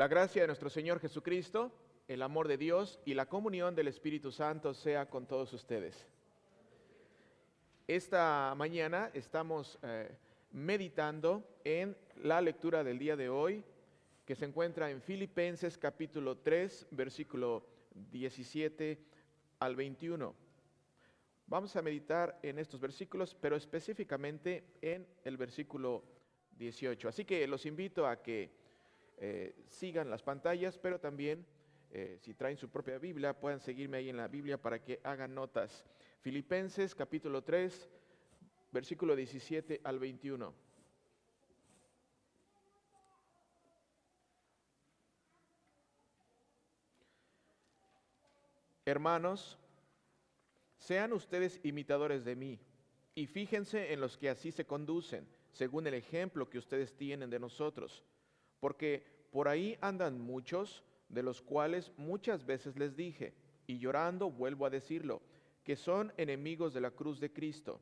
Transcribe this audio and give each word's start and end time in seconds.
La 0.00 0.08
gracia 0.08 0.40
de 0.40 0.46
nuestro 0.46 0.70
Señor 0.70 0.98
Jesucristo, 0.98 1.70
el 2.08 2.22
amor 2.22 2.48
de 2.48 2.56
Dios 2.56 2.98
y 3.04 3.12
la 3.12 3.26
comunión 3.26 3.74
del 3.74 3.86
Espíritu 3.86 4.32
Santo 4.32 4.72
sea 4.72 5.10
con 5.10 5.26
todos 5.26 5.52
ustedes. 5.52 6.06
Esta 7.86 8.54
mañana 8.56 9.10
estamos 9.12 9.78
eh, 9.82 10.16
meditando 10.52 11.44
en 11.64 11.94
la 12.22 12.40
lectura 12.40 12.82
del 12.82 12.98
día 12.98 13.14
de 13.14 13.28
hoy, 13.28 13.62
que 14.24 14.34
se 14.34 14.46
encuentra 14.46 14.90
en 14.90 15.02
Filipenses 15.02 15.76
capítulo 15.76 16.38
3, 16.38 16.86
versículo 16.92 17.66
17 18.10 18.98
al 19.58 19.76
21. 19.76 20.34
Vamos 21.46 21.76
a 21.76 21.82
meditar 21.82 22.38
en 22.42 22.58
estos 22.58 22.80
versículos, 22.80 23.36
pero 23.38 23.54
específicamente 23.54 24.64
en 24.80 25.06
el 25.24 25.36
versículo 25.36 26.02
18. 26.56 27.06
Así 27.06 27.26
que 27.26 27.46
los 27.46 27.66
invito 27.66 28.06
a 28.06 28.22
que 28.22 28.59
eh, 29.22 29.54
sigan 29.68 30.08
las 30.08 30.22
pantallas, 30.22 30.78
pero 30.78 30.98
también 30.98 31.46
eh, 31.90 32.18
si 32.22 32.32
traen 32.32 32.56
su 32.56 32.70
propia 32.70 32.98
Biblia, 32.98 33.38
puedan 33.38 33.60
seguirme 33.60 33.98
ahí 33.98 34.08
en 34.08 34.16
la 34.16 34.28
Biblia 34.28 34.56
para 34.56 34.82
que 34.82 34.98
hagan 35.04 35.34
notas. 35.34 35.84
Filipenses 36.22 36.94
capítulo 36.94 37.44
3, 37.44 37.90
versículo 38.72 39.14
17 39.14 39.82
al 39.84 39.98
21. 39.98 40.54
Hermanos, 48.86 49.58
sean 50.78 51.12
ustedes 51.12 51.60
imitadores 51.62 52.24
de 52.24 52.36
mí 52.36 52.58
y 53.14 53.26
fíjense 53.26 53.92
en 53.92 54.00
los 54.00 54.16
que 54.16 54.30
así 54.30 54.50
se 54.50 54.64
conducen, 54.64 55.28
según 55.52 55.86
el 55.86 55.94
ejemplo 55.94 56.48
que 56.48 56.56
ustedes 56.56 56.96
tienen 56.96 57.28
de 57.28 57.38
nosotros 57.38 58.02
porque 58.60 59.02
por 59.32 59.48
ahí 59.48 59.76
andan 59.80 60.20
muchos, 60.20 60.84
de 61.08 61.22
los 61.22 61.42
cuales 61.42 61.92
muchas 61.96 62.46
veces 62.46 62.76
les 62.76 62.94
dije, 62.94 63.34
y 63.66 63.78
llorando 63.78 64.30
vuelvo 64.30 64.66
a 64.66 64.70
decirlo, 64.70 65.22
que 65.64 65.76
son 65.76 66.12
enemigos 66.16 66.72
de 66.74 66.80
la 66.80 66.90
cruz 66.90 67.18
de 67.20 67.32
Cristo. 67.32 67.80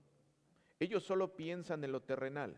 Ellos 0.81 1.03
solo 1.03 1.35
piensan 1.35 1.85
en 1.85 1.93
lo 1.93 2.01
terrenal. 2.01 2.57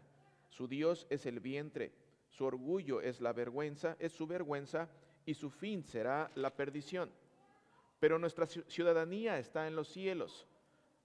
Su 0.48 0.69
Dios 0.69 1.07
es 1.11 1.27
el 1.27 1.41
vientre, 1.41 1.93
su 2.29 2.45
orgullo 2.45 3.01
es 3.01 3.21
la 3.21 3.33
vergüenza, 3.33 3.97
es 3.98 4.13
su 4.13 4.27
vergüenza, 4.27 4.89
y 5.27 5.35
su 5.35 5.51
fin 5.51 5.85
será 5.85 6.31
la 6.35 6.55
perdición. 6.55 7.11
Pero 7.98 8.19
nuestra 8.19 8.47
ciudadanía 8.47 9.39
está 9.39 9.67
en 9.67 9.77
los 9.77 9.89
cielos, 9.89 10.47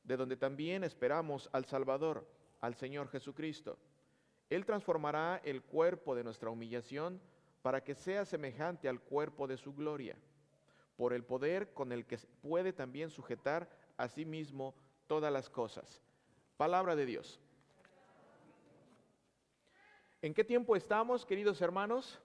de 0.03 0.17
donde 0.17 0.37
también 0.37 0.83
esperamos 0.83 1.49
al 1.51 1.65
Salvador, 1.65 2.27
al 2.61 2.75
Señor 2.75 3.09
Jesucristo 3.09 3.77
él 4.49 4.65
transformará 4.65 5.41
el 5.43 5.61
cuerpo 5.63 6.15
de 6.15 6.23
nuestra 6.23 6.49
humillación 6.49 7.21
para 7.61 7.83
que 7.83 7.95
sea 7.95 8.25
semejante 8.25 8.87
al 8.87 8.99
cuerpo 8.99 9.47
de 9.47 9.57
su 9.57 9.73
gloria, 9.73 10.15
por 10.95 11.13
el 11.13 11.23
poder 11.23 11.73
con 11.73 11.91
el 11.91 12.05
que 12.05 12.17
puede 12.41 12.73
también 12.73 13.09
sujetar 13.09 13.67
a 13.97 14.07
sí 14.07 14.25
mismo 14.25 14.75
todas 15.07 15.31
las 15.33 15.49
cosas. 15.49 16.01
Palabra 16.57 16.95
de 16.95 17.05
Dios. 17.05 17.39
¿En 20.21 20.33
qué 20.33 20.43
tiempo 20.43 20.75
estamos, 20.75 21.25
queridos 21.25 21.61
hermanos? 21.61 22.19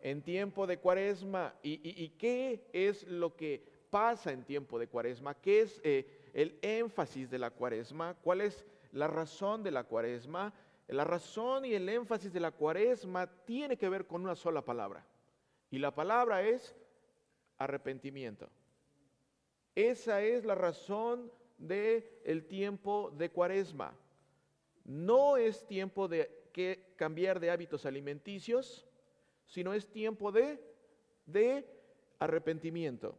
En 0.00 0.22
tiempo 0.22 0.66
de 0.66 0.78
cuaresma. 0.78 1.54
¿Y, 1.62 2.10
qué 2.10 2.68
es 2.72 3.04
lo 3.08 3.34
que 3.34 3.64
pasa 3.90 4.32
en 4.32 4.44
tiempo 4.44 4.78
de 4.78 4.86
cuaresma? 4.86 5.34
¿Qué 5.34 5.62
es 5.62 5.80
eh, 5.82 6.30
el 6.34 6.58
énfasis 6.62 7.30
de 7.30 7.38
la 7.38 7.50
cuaresma? 7.50 8.14
¿Cuál 8.22 8.42
es 8.42 8.64
la 8.92 9.08
razón 9.08 9.62
de 9.62 9.70
la 9.70 9.84
cuaresma? 9.84 10.52
La 10.88 11.04
razón 11.04 11.66
y 11.66 11.74
el 11.74 11.88
énfasis 11.88 12.32
de 12.32 12.40
la 12.40 12.50
cuaresma 12.50 13.26
tiene 13.44 13.76
que 13.76 13.88
ver 13.88 14.06
con 14.06 14.22
una 14.22 14.34
sola 14.34 14.64
palabra. 14.64 15.04
Y 15.70 15.78
la 15.78 15.94
palabra 15.94 16.42
es 16.42 16.74
arrepentimiento. 17.58 18.48
Esa 19.74 20.22
es 20.22 20.44
la 20.44 20.54
razón 20.54 21.30
del 21.58 22.08
el 22.24 22.46
tiempo 22.46 23.12
de 23.16 23.30
cuaresma. 23.30 23.94
No 24.84 25.36
es 25.36 25.66
tiempo 25.66 26.08
de 26.08 26.48
que 26.52 26.94
cambiar 26.96 27.38
de 27.38 27.50
hábitos 27.50 27.84
alimenticios, 27.84 28.86
sino 29.46 29.74
es 29.74 29.86
tiempo 29.88 30.32
de, 30.32 30.58
de 31.26 31.68
arrepentimiento. 32.18 33.14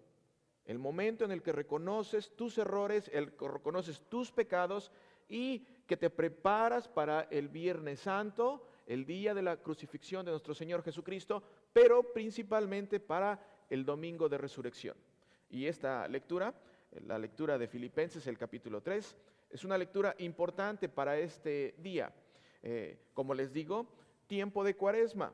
El 0.65 0.79
momento 0.79 1.23
en 1.23 1.31
el 1.31 1.43
que 1.43 1.51
reconoces 1.51 2.35
tus 2.35 2.57
errores, 2.57 3.09
el 3.13 3.35
que 3.35 3.47
reconoces 3.47 4.01
tus 4.09 4.31
pecados 4.31 4.91
y 5.27 5.67
que 5.89 5.97
te 5.97 6.11
preparas 6.11 6.87
para 6.87 7.21
el 7.31 7.49
Viernes 7.49 8.01
Santo, 8.01 8.63
el 8.85 9.07
día 9.07 9.33
de 9.33 9.41
la 9.41 9.57
crucifixión 9.57 10.23
de 10.23 10.29
nuestro 10.29 10.53
Señor 10.53 10.83
Jesucristo, 10.83 11.41
pero 11.73 12.13
principalmente 12.13 12.99
para 12.99 13.43
el 13.71 13.83
domingo 13.83 14.29
de 14.29 14.37
resurrección. 14.37 14.95
Y 15.49 15.65
esta 15.65 16.07
lectura, 16.07 16.53
la 17.07 17.17
lectura 17.17 17.57
de 17.57 17.67
Filipenses, 17.67 18.27
el 18.27 18.37
capítulo 18.37 18.81
3, 18.81 19.17
es 19.49 19.65
una 19.65 19.79
lectura 19.79 20.13
importante 20.19 20.89
para 20.89 21.17
este 21.17 21.73
día. 21.79 22.13
Eh, 22.61 22.99
como 23.15 23.33
les 23.33 23.51
digo, 23.51 23.87
tiempo 24.27 24.63
de 24.63 24.75
cuaresma. 24.75 25.33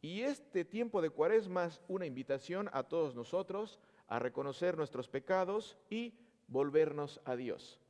Y 0.00 0.20
este 0.20 0.64
tiempo 0.64 1.02
de 1.02 1.10
cuaresma 1.10 1.64
es 1.64 1.82
una 1.88 2.06
invitación 2.06 2.70
a 2.72 2.84
todos 2.84 3.16
nosotros 3.16 3.80
a 4.06 4.20
reconocer 4.20 4.76
nuestros 4.76 5.08
pecados 5.08 5.76
y 5.90 6.14
volvernos 6.46 7.20
a 7.24 7.34
Dios 7.34 7.80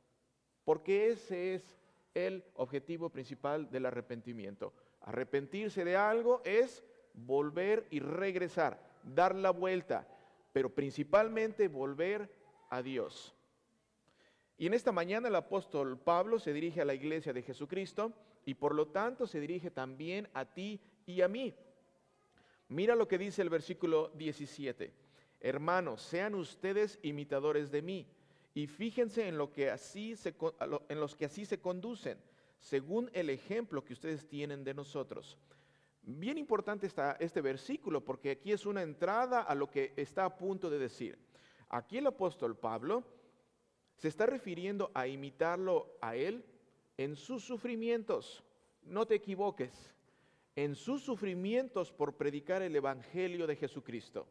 porque 0.69 1.09
ese 1.09 1.55
es 1.55 1.78
el 2.27 2.43
objetivo 2.55 3.09
principal 3.09 3.69
del 3.69 3.85
arrepentimiento. 3.85 4.73
Arrepentirse 5.01 5.83
de 5.83 5.95
algo 5.95 6.41
es 6.43 6.83
volver 7.13 7.87
y 7.89 7.99
regresar, 7.99 8.79
dar 9.03 9.35
la 9.35 9.51
vuelta, 9.51 10.07
pero 10.53 10.73
principalmente 10.73 11.67
volver 11.67 12.29
a 12.69 12.81
Dios. 12.81 13.35
Y 14.57 14.67
en 14.67 14.73
esta 14.73 14.91
mañana 14.91 15.29
el 15.29 15.35
apóstol 15.35 15.97
Pablo 15.97 16.39
se 16.39 16.53
dirige 16.53 16.81
a 16.81 16.85
la 16.85 16.93
iglesia 16.93 17.31
de 17.31 17.41
Jesucristo 17.41 18.13
y 18.45 18.55
por 18.55 18.75
lo 18.75 18.87
tanto 18.87 19.25
se 19.25 19.39
dirige 19.39 19.71
también 19.71 20.27
a 20.33 20.45
ti 20.45 20.81
y 21.05 21.21
a 21.21 21.27
mí. 21.27 21.55
Mira 22.67 22.95
lo 22.95 23.07
que 23.07 23.17
dice 23.17 23.41
el 23.41 23.49
versículo 23.49 24.09
17. 24.15 24.93
Hermanos, 25.39 26.01
sean 26.01 26.35
ustedes 26.35 26.99
imitadores 27.01 27.71
de 27.71 27.81
mí 27.81 28.07
y 28.59 28.67
fíjense 28.67 29.25
en, 29.25 29.37
lo 29.37 29.53
que 29.53 29.69
así 29.69 30.15
en 30.89 30.99
los 30.99 31.15
que 31.15 31.23
así 31.23 31.45
se 31.45 31.61
conducen, 31.61 32.17
según 32.59 33.09
el 33.13 33.29
ejemplo 33.29 33.85
que 33.85 33.93
ustedes 33.93 34.27
tienen 34.27 34.65
de 34.65 34.73
nosotros. 34.73 35.37
Bien 36.01 36.37
importante 36.37 36.85
está 36.85 37.15
este 37.21 37.39
versículo 37.39 38.03
porque 38.03 38.31
aquí 38.31 38.51
es 38.51 38.65
una 38.65 38.81
entrada 38.81 39.43
a 39.43 39.55
lo 39.55 39.69
que 39.69 39.93
está 39.95 40.25
a 40.25 40.35
punto 40.35 40.69
de 40.69 40.77
decir. 40.77 41.17
Aquí 41.69 41.99
el 41.99 42.07
apóstol 42.07 42.57
Pablo 42.57 43.05
se 43.95 44.09
está 44.09 44.25
refiriendo 44.25 44.91
a 44.93 45.07
imitarlo 45.07 45.97
a 46.01 46.17
él 46.17 46.43
en 46.97 47.15
sus 47.15 47.45
sufrimientos. 47.45 48.43
No 48.81 49.05
te 49.05 49.15
equivoques, 49.15 49.93
en 50.57 50.75
sus 50.75 51.01
sufrimientos 51.01 51.93
por 51.93 52.17
predicar 52.17 52.61
el 52.61 52.75
Evangelio 52.75 53.47
de 53.47 53.55
Jesucristo. 53.55 54.27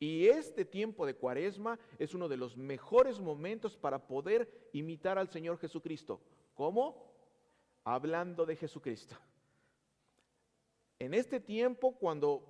Y 0.00 0.26
este 0.26 0.64
tiempo 0.64 1.06
de 1.06 1.14
cuaresma 1.14 1.78
es 1.98 2.14
uno 2.14 2.28
de 2.28 2.36
los 2.36 2.56
mejores 2.56 3.18
momentos 3.18 3.76
para 3.76 4.06
poder 4.06 4.68
imitar 4.72 5.18
al 5.18 5.28
Señor 5.28 5.58
Jesucristo. 5.58 6.20
¿Cómo? 6.54 7.12
Hablando 7.84 8.46
de 8.46 8.56
Jesucristo. 8.56 9.16
En 11.00 11.14
este 11.14 11.40
tiempo, 11.40 11.96
cuando 11.96 12.42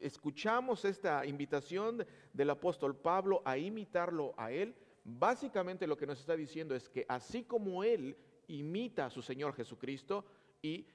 escuchamos 0.00 0.84
esta 0.84 1.26
invitación 1.26 2.06
del 2.32 2.50
apóstol 2.50 2.96
Pablo 2.96 3.42
a 3.44 3.58
imitarlo 3.58 4.34
a 4.36 4.52
él, 4.52 4.76
básicamente 5.04 5.86
lo 5.86 5.96
que 5.96 6.06
nos 6.06 6.20
está 6.20 6.36
diciendo 6.36 6.74
es 6.74 6.88
que 6.88 7.04
así 7.08 7.44
como 7.44 7.82
él 7.82 8.16
imita 8.48 9.06
a 9.06 9.10
su 9.10 9.22
Señor 9.22 9.54
Jesucristo, 9.54 10.24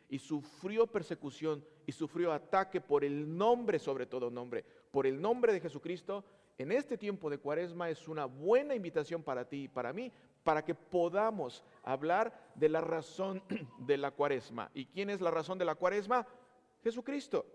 y, 0.09 0.19
sufrió 0.19 0.87
persecución 0.87 1.63
y 1.85 1.91
sufrió 1.91 2.33
ataque 2.33 2.81
por 2.81 3.03
el 3.03 3.37
nombre, 3.37 3.79
sobre 3.79 4.05
todo 4.05 4.29
nombre, 4.29 4.65
por 4.91 5.07
el 5.07 5.21
nombre 5.21 5.53
de 5.53 5.61
Jesucristo, 5.61 6.23
en 6.57 6.71
este 6.71 6.97
tiempo 6.97 7.29
de 7.29 7.37
cuaresma 7.37 7.89
es 7.89 8.07
una 8.07 8.25
buena 8.25 8.75
invitación 8.75 9.23
para 9.23 9.47
ti 9.47 9.63
y 9.63 9.67
para 9.67 9.93
mí, 9.93 10.11
para 10.43 10.63
que 10.63 10.75
podamos 10.75 11.63
hablar 11.83 12.51
de 12.55 12.69
la 12.69 12.81
razón 12.81 13.41
de 13.79 13.97
la 13.97 14.11
cuaresma. 14.11 14.69
¿Y 14.73 14.85
quién 14.85 15.09
es 15.09 15.21
la 15.21 15.31
razón 15.31 15.57
de 15.57 15.65
la 15.65 15.75
cuaresma? 15.75 16.27
Jesucristo. 16.83 17.45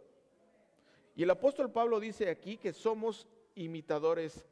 Y 1.15 1.23
el 1.23 1.31
apóstol 1.31 1.71
Pablo 1.71 2.01
dice 2.01 2.31
aquí 2.31 2.57
que 2.57 2.73
somos 2.73 3.27
imitadores 3.55 4.47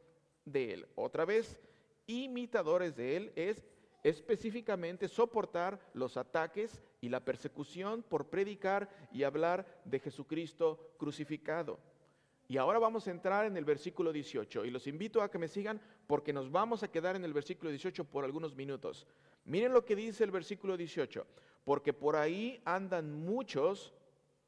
de 0.44 0.74
Él. 0.74 0.86
Otra 0.94 1.24
vez, 1.24 1.58
imitadores 2.06 2.94
de 2.94 3.16
Él 3.16 3.32
es 3.34 3.64
específicamente 4.04 5.08
soportar 5.08 5.80
los 5.94 6.16
ataques 6.16 6.80
y 7.04 7.10
la 7.10 7.22
persecución 7.22 8.02
por 8.02 8.30
predicar 8.30 8.88
y 9.12 9.24
hablar 9.24 9.66
de 9.84 10.00
Jesucristo 10.00 10.94
crucificado. 10.96 11.78
Y 12.48 12.56
ahora 12.56 12.78
vamos 12.78 13.06
a 13.06 13.10
entrar 13.10 13.44
en 13.44 13.58
el 13.58 13.64
versículo 13.66 14.10
18 14.10 14.64
y 14.64 14.70
los 14.70 14.86
invito 14.86 15.20
a 15.20 15.30
que 15.30 15.36
me 15.36 15.48
sigan 15.48 15.82
porque 16.06 16.32
nos 16.32 16.50
vamos 16.50 16.82
a 16.82 16.90
quedar 16.90 17.14
en 17.14 17.24
el 17.26 17.34
versículo 17.34 17.68
18 17.68 18.04
por 18.04 18.24
algunos 18.24 18.56
minutos. 18.56 19.06
Miren 19.44 19.74
lo 19.74 19.84
que 19.84 19.94
dice 19.94 20.24
el 20.24 20.30
versículo 20.30 20.78
18, 20.78 21.26
porque 21.62 21.92
por 21.92 22.16
ahí 22.16 22.62
andan 22.64 23.12
muchos 23.12 23.92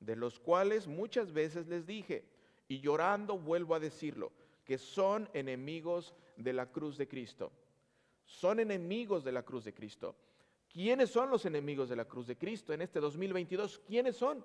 de 0.00 0.16
los 0.16 0.38
cuales 0.38 0.86
muchas 0.86 1.34
veces 1.34 1.66
les 1.66 1.86
dije, 1.86 2.24
y 2.68 2.80
llorando 2.80 3.38
vuelvo 3.38 3.74
a 3.74 3.80
decirlo, 3.80 4.32
que 4.64 4.78
son 4.78 5.28
enemigos 5.34 6.14
de 6.38 6.54
la 6.54 6.72
cruz 6.72 6.96
de 6.96 7.06
Cristo. 7.06 7.52
Son 8.24 8.60
enemigos 8.60 9.24
de 9.24 9.32
la 9.32 9.42
cruz 9.42 9.64
de 9.64 9.74
Cristo. 9.74 10.16
¿Quiénes 10.76 11.08
son 11.08 11.30
los 11.30 11.46
enemigos 11.46 11.88
de 11.88 11.96
la 11.96 12.04
cruz 12.04 12.26
de 12.26 12.36
Cristo 12.36 12.74
en 12.74 12.82
este 12.82 13.00
2022? 13.00 13.78
¿Quiénes 13.78 14.14
son? 14.14 14.44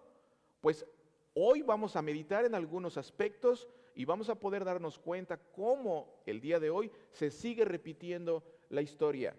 Pues 0.62 0.86
hoy 1.34 1.62
vamos 1.62 1.98
a 1.98 2.02
meditar 2.02 2.46
en 2.46 2.56
algunos 2.56 2.96
aspectos 2.96 3.68
y 3.96 4.06
vamos 4.06 4.30
a 4.30 4.40
poder 4.40 4.64
darnos 4.64 4.98
cuenta 4.98 5.36
cómo 5.36 6.24
el 6.26 6.40
día 6.40 6.58
de 6.62 6.70
hoy 6.70 6.90
se 7.12 7.32
sigue 7.32 7.66
repitiendo 7.66 8.46
la 8.70 8.82
historia. 8.82 9.36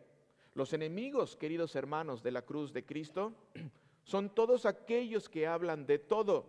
Los 0.52 0.74
enemigos, 0.74 1.34
queridos 1.34 1.74
hermanos, 1.76 2.22
de 2.22 2.30
la 2.30 2.42
cruz 2.42 2.74
de 2.74 2.84
Cristo 2.84 3.32
son 4.04 4.28
todos 4.34 4.66
aquellos 4.66 5.30
que 5.30 5.46
hablan 5.46 5.86
de 5.86 5.98
todo, 5.98 6.44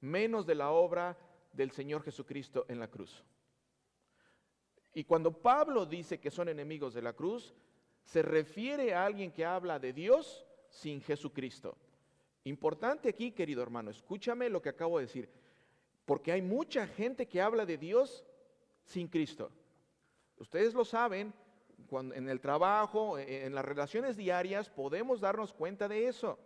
menos 0.00 0.46
de 0.46 0.54
la 0.54 0.70
obra 0.70 1.18
del 1.52 1.72
Señor 1.72 2.04
Jesucristo 2.04 2.66
en 2.68 2.78
la 2.78 2.88
cruz. 2.88 3.24
Y 4.94 5.02
cuando 5.02 5.32
Pablo 5.32 5.86
dice 5.86 6.20
que 6.20 6.30
son 6.30 6.48
enemigos 6.48 6.94
de 6.94 7.02
la 7.02 7.14
cruz, 7.14 7.52
se 8.08 8.22
refiere 8.22 8.94
a 8.94 9.04
alguien 9.04 9.30
que 9.30 9.44
habla 9.44 9.78
de 9.78 9.92
Dios 9.92 10.46
sin 10.70 11.02
Jesucristo. 11.02 11.76
Importante 12.44 13.10
aquí, 13.10 13.32
querido 13.32 13.62
hermano, 13.62 13.90
escúchame 13.90 14.48
lo 14.48 14.62
que 14.62 14.70
acabo 14.70 14.98
de 14.98 15.04
decir, 15.04 15.28
porque 16.06 16.32
hay 16.32 16.40
mucha 16.40 16.86
gente 16.86 17.28
que 17.28 17.42
habla 17.42 17.66
de 17.66 17.76
Dios 17.76 18.24
sin 18.82 19.08
Cristo. 19.08 19.50
Ustedes 20.38 20.72
lo 20.72 20.86
saben, 20.86 21.34
cuando, 21.86 22.14
en 22.14 22.30
el 22.30 22.40
trabajo, 22.40 23.18
e, 23.18 23.44
en 23.44 23.54
las 23.54 23.66
relaciones 23.66 24.16
diarias, 24.16 24.70
podemos 24.70 25.20
darnos 25.20 25.52
cuenta 25.52 25.86
de 25.86 26.08
eso. 26.08 26.38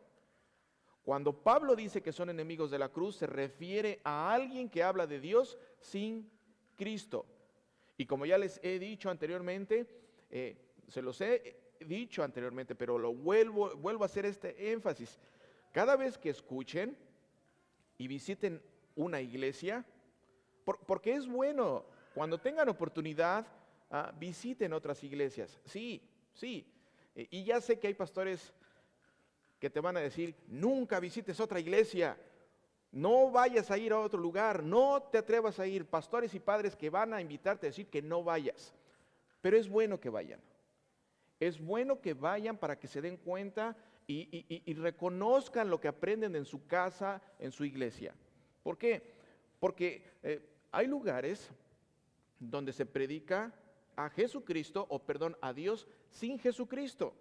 Cuando 1.05 1.32
Pablo 1.32 1.76
dice 1.76 2.03
que 2.03 2.12
son 2.12 2.29
enemigos 2.29 2.73
de 2.73 2.81
la 2.81 2.88
cruz, 2.88 3.14
se 3.14 3.29
refiere 3.29 4.00
a 4.03 4.35
alguien 4.35 4.69
que 4.69 4.82
habla 4.82 5.06
de 5.06 5.20
Dios 5.20 5.56
sin 5.79 6.29
Cristo. 6.76 7.25
Y 7.97 8.06
como 8.06 8.26
ya 8.26 8.37
les 8.37 8.59
he 8.64 8.81
dicho 8.81 9.11
anteriormente, 9.11 9.87
eh, 10.29 10.72
se 10.88 11.02
los 11.02 11.20
he 11.20 11.56
dicho 11.81 12.23
anteriormente, 12.23 12.75
pero 12.75 12.99
lo 12.99 13.12
vuelvo, 13.14 14.02
a 14.02 14.05
hacer 14.05 14.26
este 14.26 14.73
énfasis. 14.73 15.19
Cada 15.73 15.96
vez 15.96 16.19
que 16.19 16.31
escuchen 16.31 16.96
y 17.99 18.06
visiten 18.06 18.62
una 18.94 19.20
iglesia, 19.20 19.84
porque 20.87 21.14
es 21.14 21.26
bueno, 21.26 21.84
cuando 22.14 22.38
tengan 22.38 22.69
oportunidad, 22.69 23.46
ah, 23.90 24.12
visiten 24.19 24.73
otras 24.73 25.02
iglesias. 25.02 25.61
Sí, 25.64 26.02
sí. 26.34 26.67
y 27.14 27.44
ya 27.44 27.61
sé 27.61 27.78
que 27.78 27.88
hay 27.88 27.94
pastores 27.94 28.55
que 29.58 29.70
te 29.70 29.81
van 29.81 29.96
a 29.96 30.00
decir, 30.00 30.35
nunca 30.49 30.99
visites 30.99 31.38
otra 31.38 31.61
iglesia, 31.61 32.17
no 32.93 33.31
vayas 33.31 33.70
a 33.70 33.78
ir 33.78 33.93
a 33.93 34.00
otro 34.00 34.20
lugar, 34.20 34.62
no 34.62 35.02
te 35.02 35.17
atrevas 35.17 35.58
a 35.58 35.67
ir. 35.67 35.87
Pastores 35.87 36.35
y 36.35 36.40
padres 36.40 36.76
que 36.76 36.90
van 36.90 37.14
a 37.14 37.20
invitarte 37.23 37.67
a 37.67 37.70
decir 37.70 37.87
que 37.87 38.02
no 38.02 38.23
vayas. 38.23 38.75
Pero 39.40 39.56
es 39.56 39.69
bueno 39.69 39.99
que 39.99 40.11
vayan. 40.11 40.40
Es 41.43 41.61
bueno 41.61 42.00
que 42.00 42.15
vayan 42.15 42.56
para 42.56 42.79
que 42.79 42.87
se 42.87 43.00
den 43.00 43.17
cuenta 43.17 43.77
y, 44.06 44.75
reconozcan 44.75 45.69
lo 45.69 45.81
que 45.81 45.89
aprenden 45.89 46.37
en 46.37 46.44
su 46.44 46.69
casa, 46.69 47.21
en 47.41 47.50
su 47.50 47.65
iglesia. 47.65 48.15
¿Por 48.62 48.79
qué? 48.79 49.03
Porque 49.59 50.05
eh, 50.23 50.41
hay 50.71 50.87
lugares 50.87 51.50
donde 52.39 52.73
se 52.73 52.87
predica 52.87 53.53
a 53.97 54.09
Jesucristo, 54.11 54.87
o 54.89 55.00
perdón, 55.00 55.37
a 55.41 55.53
Dios 55.53 55.89
sin 56.11 56.39
Jesucristo. 56.39 57.12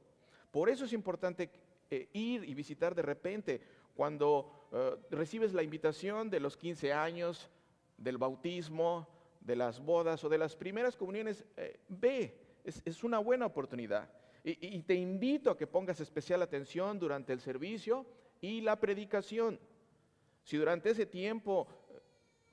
Por 0.52 0.70
eso 0.70 0.86
es 0.86 0.94
importante 0.94 1.50
eh, 1.90 2.08
ir 2.14 2.48
y 2.48 2.54
visitar 2.54 2.94
de 2.94 3.02
repente. 3.02 3.60
Cuando 3.96 4.68
eh, 4.72 4.98
recibes 5.10 5.52
la 5.52 5.64
invitación 5.64 6.30
de 6.30 6.42
los 6.42 6.56
15 6.58 6.94
años, 6.94 7.50
del 7.98 8.20
bautismo, 8.20 9.08
de 9.40 9.56
las 9.56 9.80
bodas 9.84 10.24
o 10.24 10.30
de 10.30 10.38
las 10.38 10.56
primeras 10.56 10.96
comuniones, 10.96 11.44
ve, 11.88 12.51
es, 12.64 13.04
una 13.04 13.20
buena 13.20 13.46
oportunidad. 13.46 14.10
Y, 14.44 14.76
y 14.76 14.82
te 14.82 14.96
invito 14.96 15.52
a 15.52 15.58
que 15.58 15.68
pongas 15.68 16.00
especial 16.00 16.42
atención 16.42 17.00
durante 17.00 17.34
el 17.34 17.40
servicio 17.40 18.06
y 18.40 18.62
la 18.62 18.80
predicación. 18.80 19.60
Si 20.44 20.58
durante 20.58 20.90
ese 20.90 21.06
tiempo 21.06 21.68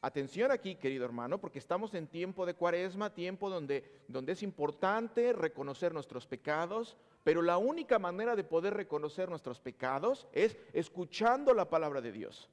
Atención 0.00 0.52
aquí, 0.52 0.76
querido 0.76 1.04
hermano, 1.04 1.40
porque 1.40 1.58
estamos 1.58 1.92
en 1.94 2.06
tiempo 2.06 2.46
de 2.46 2.54
cuaresma, 2.54 3.12
tiempo 3.12 3.50
donde, 3.50 4.04
donde 4.06 4.32
es 4.32 4.44
importante 4.44 5.32
reconocer 5.32 5.92
nuestros 5.92 6.24
pecados, 6.24 6.96
pero 7.24 7.42
la 7.42 7.58
única 7.58 7.98
manera 7.98 8.36
de 8.36 8.44
poder 8.44 8.74
reconocer 8.74 9.28
nuestros 9.28 9.58
pecados 9.58 10.28
es 10.32 10.56
escuchando 10.72 11.52
la 11.52 11.68
palabra 11.68 12.00
de 12.00 12.12
Dios, 12.12 12.48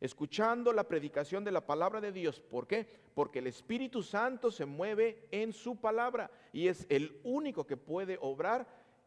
escuchando 0.00 0.72
la 0.72 0.84
predicación 0.84 1.44
de 1.44 1.52
la 1.52 1.66
palabra 1.66 2.00
de 2.00 2.12
Dios. 2.12 2.40
¿Por 2.40 2.66
qué? 2.66 2.86
Porque 3.14 3.40
el 3.40 3.46
Espíritu 3.46 4.02
Santo 4.02 4.50
se 4.50 4.64
mueve 4.64 5.26
en 5.30 5.52
su 5.52 5.76
palabra 5.76 6.30
y 6.52 6.68
es 6.68 6.86
el 6.88 7.20
único 7.24 7.66
que 7.66 7.76
puede 7.76 8.18
obrar 8.20 8.66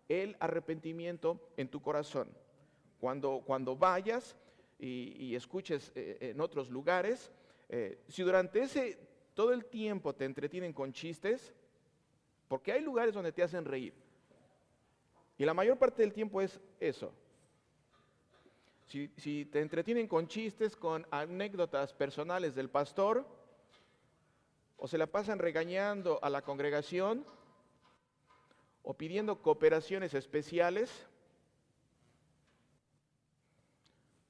el 0.09 0.35
arrepentimiento 0.39 1.39
en 1.57 1.69
tu 1.69 1.81
corazón. 1.81 2.29
Cuando, 2.99 3.41
cuando 3.45 3.75
vayas 3.75 4.35
y, 4.77 5.35
escuches 5.35 5.91
eh, 5.95 6.17
en 6.21 6.41
otros 6.41 6.69
lugares, 6.69 7.31
eh, 7.69 7.99
si 8.07 8.23
durante 8.23 8.61
ese 8.61 8.97
todo 9.33 9.53
el 9.53 9.65
tiempo 9.65 10.13
te 10.13 10.25
entretienen 10.25 10.73
con 10.73 10.91
chistes, 10.91 11.53
porque 12.47 12.73
hay 12.73 12.81
lugares 12.81 13.13
donde 13.13 13.31
te 13.31 13.43
hacen 13.43 13.63
reír, 13.63 13.93
y 15.37 15.45
la 15.45 15.53
mayor 15.53 15.77
parte 15.77 16.01
del 16.01 16.13
tiempo 16.13 16.41
es 16.41 16.59
eso. 16.79 17.13
Si, 18.91 19.45
te 19.45 19.61
entretienen 19.61 20.05
con 20.05 20.27
chistes, 20.27 20.75
con 20.75 21.07
anécdotas 21.11 21.93
personales 21.93 22.53
del 22.55 22.69
pastor, 22.69 23.25
o 24.75 24.85
se 24.85 24.97
la 24.97 25.07
pasan 25.07 25.39
regañando 25.39 26.19
a 26.21 26.29
la 26.29 26.41
congregación, 26.41 27.25
o 28.83 28.93
pidiendo 28.93 29.41
cooperaciones 29.41 30.13
especiales, 30.13 31.07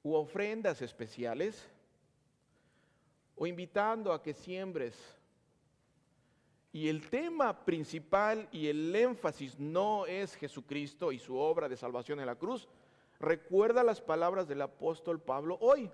u 0.04 0.14
ofrendas 0.14 0.80
especiales, 0.80 1.68
o 3.34 3.48
invitando 3.48 4.12
a 4.12 4.22
que 4.22 4.32
siembres. 4.32 4.96
Y 6.72 6.88
el 6.88 7.10
tema 7.10 7.64
principal 7.64 8.48
y 8.52 8.68
el 8.68 8.94
énfasis 8.94 9.58
no 9.58 10.06
es 10.06 10.36
Jesucristo 10.36 11.10
y 11.10 11.18
su 11.18 11.36
obra 11.36 11.68
de 11.68 11.76
salvación 11.76 12.20
en 12.20 12.26
la 12.26 12.36
cruz. 12.36 12.68
Recuerda 13.22 13.84
las 13.84 14.00
palabras 14.00 14.48
del 14.48 14.62
apóstol 14.62 15.20
Pablo 15.20 15.56
hoy, 15.60 15.88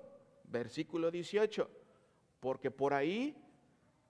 versículo 0.44 1.10
18, 1.10 1.68
porque 2.40 2.70
por 2.70 2.94
ahí 2.94 3.36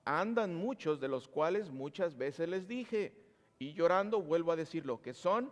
andan 0.04 0.54
muchos 0.54 1.00
de 1.00 1.08
los 1.08 1.26
cuales 1.26 1.68
muchas 1.72 2.16
veces 2.16 2.48
les 2.48 2.68
dije, 2.68 3.12
y 3.58 3.72
llorando 3.72 4.22
vuelvo 4.22 4.52
a 4.52 4.56
decirlo, 4.56 5.02
que 5.02 5.14
son 5.14 5.50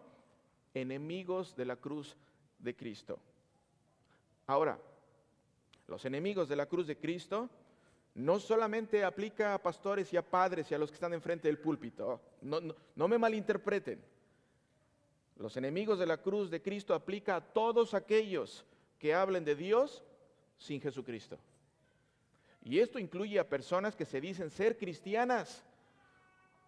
enemigos 0.75 1.57
de 1.57 1.65
la 1.65 1.75
cruz 1.75 2.17
de 2.61 2.77
Cristo. 2.77 3.19
Ahora, 4.47 4.79
los 5.89 6.05
enemigos 6.05 6.49
de 6.49 6.55
la 6.55 6.67
cruz 6.67 6.87
de 6.87 6.97
Cristo 6.97 7.51
no 8.15 8.39
solamente 8.39 9.03
aplica 9.03 9.55
a 9.55 9.63
pastores 9.63 10.13
y 10.13 10.17
a 10.17 10.23
padres 10.23 10.71
y 10.71 10.75
a 10.77 10.79
los 10.79 10.91
que 10.91 10.95
están 10.95 11.15
enfrente 11.15 11.49
del 11.49 11.59
púlpito. 11.59 12.21
No, 12.43 12.61
no, 12.95 13.09
me 13.09 13.19
malinterpreten. 13.19 14.01
Los 15.37 15.57
enemigos 15.57 15.99
de 15.99 16.07
la 16.07 16.17
cruz 16.17 16.51
de 16.51 16.63
Cristo 16.63 16.95
aplica 16.95 17.37
a 17.37 17.41
todos 17.41 17.93
aquellos 17.95 18.65
que 18.99 19.15
hablen 19.15 19.45
de 19.45 19.55
Dios 19.55 20.03
sin 20.57 20.81
Jesucristo. 20.81 21.39
Y 22.63 22.81
esto 22.81 22.99
incluye 22.99 23.39
a 23.39 23.49
personas 23.49 23.95
que 23.95 24.05
se 24.05 24.21
dicen 24.21 24.51
ser 24.51 24.77
cristianas 24.77 25.65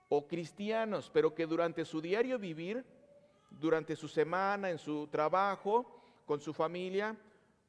o 0.08 0.26
cristianos, 0.26 1.10
pero 1.12 1.34
que 1.34 1.46
durante 1.46 1.84
su 1.84 2.00
diario 2.00 2.38
vivir, 2.38 2.84
durante 3.50 3.96
su 3.96 4.06
semana, 4.06 4.70
en 4.70 4.78
su 4.78 5.08
trabajo, 5.08 6.00
con 6.26 6.40
su 6.40 6.52
familia, 6.52 7.16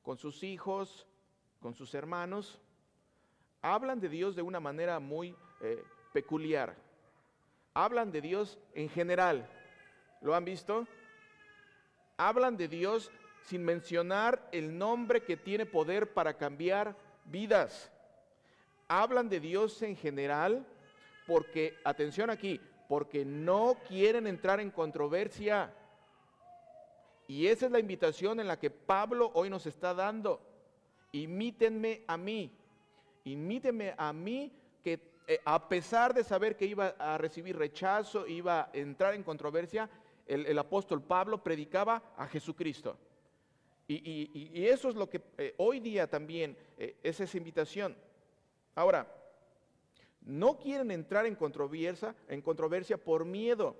con 0.03 0.17
sus 0.17 0.43
hijos, 0.43 1.07
con 1.61 1.73
sus 1.73 1.93
hermanos, 1.93 2.59
hablan 3.61 3.99
de 3.99 4.09
Dios 4.09 4.35
de 4.35 4.41
una 4.41 4.59
manera 4.59 4.99
muy 4.99 5.35
eh, 5.61 5.81
peculiar. 6.13 6.75
Hablan 7.73 8.11
de 8.11 8.21
Dios 8.21 8.59
en 8.73 8.89
general. 8.89 9.49
¿Lo 10.21 10.35
han 10.35 10.45
visto? 10.45 10.87
Hablan 12.17 12.57
de 12.57 12.67
Dios 12.67 13.11
sin 13.43 13.63
mencionar 13.63 14.47
el 14.51 14.77
nombre 14.77 15.23
que 15.23 15.37
tiene 15.37 15.65
poder 15.65 16.13
para 16.13 16.35
cambiar 16.35 16.95
vidas. 17.25 17.91
Hablan 18.87 19.29
de 19.29 19.39
Dios 19.39 19.81
en 19.81 19.95
general 19.95 20.65
porque, 21.25 21.77
atención 21.83 22.29
aquí, 22.29 22.59
porque 22.87 23.23
no 23.23 23.77
quieren 23.87 24.27
entrar 24.27 24.59
en 24.59 24.71
controversia. 24.71 25.73
Y 27.27 27.47
esa 27.47 27.67
es 27.67 27.71
la 27.71 27.79
invitación 27.79 28.39
en 28.39 28.47
la 28.47 28.59
que 28.59 28.71
Pablo 28.71 29.31
hoy 29.33 29.49
nos 29.49 29.65
está 29.65 29.93
dando. 29.93 30.41
Imítenme 31.11 32.03
a 32.07 32.17
mí 32.17 32.51
imíteme 33.23 33.93
a 33.97 34.13
mí 34.13 34.51
que 34.83 34.99
eh, 35.27 35.39
a 35.45 35.67
pesar 35.67 36.13
de 36.13 36.23
saber 36.23 36.55
que 36.55 36.65
iba 36.65 36.95
a 36.97 37.17
recibir 37.17 37.57
rechazo, 37.57 38.27
iba 38.27 38.61
a 38.61 38.69
entrar 38.73 39.13
en 39.13 39.23
controversia, 39.23 39.89
el, 40.29 40.59
apóstol 40.59 41.01
Pablo 41.01 41.43
predicaba 41.43 42.13
a 42.15 42.27
Jesucristo. 42.27 42.97
Y, 43.87 44.67
eso 44.67 44.89
es 44.89 44.95
lo 44.95 45.09
que 45.09 45.21
eh, 45.39 45.55
hoy 45.57 45.79
día 45.79 46.07
también 46.07 46.55
eh, 46.77 46.97
es 47.01 47.19
esa 47.19 47.37
invitación. 47.37 47.97
Ahora, 48.75 49.11
no 50.21 50.59
quieren 50.59 50.91
entrar 50.91 51.25
en 51.25 51.35
controversia, 51.35 52.15
en 52.27 52.41
controversia 52.41 52.97
por 52.97 53.25
miedo 53.25 53.75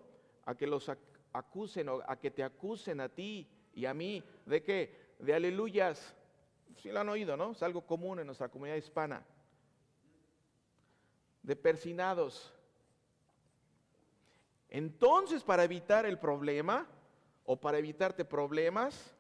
a 0.46 0.56
que 0.56 0.66
los 0.66 0.90
acusen 1.32 1.90
o 1.90 2.02
a 2.08 2.20
que 2.20 2.32
te 2.32 2.44
acusen 2.44 3.00
a 3.02 3.10
ti 3.10 3.48
y 3.76 3.86
a 3.86 3.94
mí 3.94 4.24
de 4.48 4.64
que 4.64 5.16
de 5.20 5.36
aleluyas. 5.36 6.16
Si 6.78 6.90
lo 6.90 7.00
han 7.00 7.10
oído, 7.10 7.38
¿no? 7.38 7.52
Es 7.52 7.62
algo 7.62 7.86
común 7.86 8.20
en 8.20 8.26
nuestra 8.26 8.50
comunidad 8.50 8.78
hispana. 8.78 9.24
De 11.44 11.56
persinados. 11.56 12.54
Entonces, 14.70 15.44
para 15.44 15.64
evitar 15.64 16.06
el 16.06 16.20
problema 16.20 16.88
o 17.46 17.60
para 17.60 17.80
evitarte 17.80 18.24
problemas, 18.26 19.16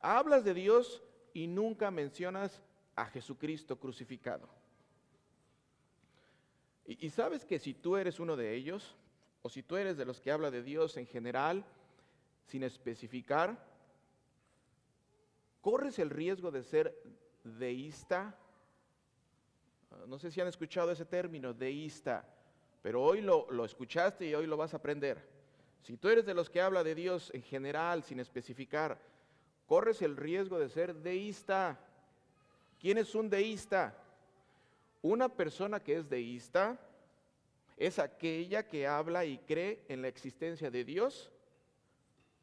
hablas 0.00 0.44
de 0.44 0.54
Dios 0.54 1.02
y 1.32 1.46
nunca 1.46 1.90
mencionas 1.90 2.62
a 2.94 3.06
Jesucristo 3.06 3.78
crucificado. 3.78 4.48
Y, 6.84 7.10
sabes 7.10 7.44
que 7.44 7.58
si 7.58 7.74
tú 7.74 7.96
eres 7.96 8.18
uno 8.18 8.36
de 8.36 8.54
ellos, 8.54 8.96
o 9.40 9.48
si 9.48 9.62
tú 9.62 9.76
eres 9.76 9.96
de 9.96 10.04
los 10.04 10.20
que 10.20 10.32
habla 10.32 10.50
de 10.50 10.62
Dios 10.62 10.96
en 10.96 11.06
general, 11.06 11.64
sin 12.46 12.64
especificar, 12.64 13.56
corres 15.60 15.98
el 15.98 16.10
riesgo 16.10 16.50
de 16.50 16.64
ser 16.64 17.00
deísta. 17.44 18.36
Ah, 19.90 20.04
no 20.06 20.18
sé 20.18 20.30
si 20.30 20.40
han 20.40 20.48
escuchado 20.48 20.90
ese 20.90 21.04
término, 21.04 21.54
deísta, 21.54 22.28
pero 22.82 23.02
hoy 23.02 23.20
lo, 23.20 23.50
lo 23.50 23.64
escuchaste 23.64 24.26
y 24.26 24.34
hoy 24.34 24.46
lo 24.46 24.56
vas 24.56 24.74
a 24.74 24.78
aprender. 24.78 25.26
Si 25.82 25.96
tú 25.96 26.08
eres 26.08 26.26
de 26.26 26.34
los 26.34 26.50
que 26.50 26.60
habla 26.60 26.84
de 26.84 26.94
Dios 26.94 27.30
en 27.34 27.42
general, 27.42 28.02
sin 28.02 28.20
especificar, 28.20 29.00
corres 29.66 30.02
el 30.02 30.16
riesgo 30.16 30.58
de 30.58 30.68
ser 30.68 30.94
deísta. 30.94 31.80
¿Quién 32.78 32.98
es 32.98 33.14
un 33.14 33.30
deísta? 33.30 33.96
Una 35.00 35.28
persona 35.28 35.80
que 35.80 35.96
es 35.96 36.08
deísta 36.08 36.78
es 37.76 37.98
aquella 37.98 38.68
que 38.68 38.86
habla 38.86 39.24
y 39.24 39.38
cree 39.38 39.84
en 39.88 40.02
la 40.02 40.08
existencia 40.08 40.70
de 40.70 40.84
Dios 40.84 41.32